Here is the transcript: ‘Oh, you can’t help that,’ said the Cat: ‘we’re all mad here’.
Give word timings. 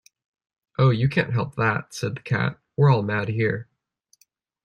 ‘Oh, 0.79 0.89
you 0.89 1.07
can’t 1.07 1.29
help 1.31 1.57
that,’ 1.57 1.93
said 1.93 2.15
the 2.15 2.21
Cat: 2.21 2.59
‘we’re 2.75 2.91
all 2.91 3.03
mad 3.03 3.29
here’. 3.29 3.67